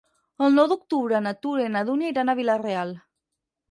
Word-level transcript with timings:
El 0.45 0.55
nou 0.59 0.69
d'octubre 0.71 1.21
na 1.27 1.35
Tura 1.43 1.69
i 1.69 1.75
na 1.77 1.87
Dúnia 1.93 2.13
iran 2.17 2.37
a 2.37 2.39
Vila-real. 2.45 3.01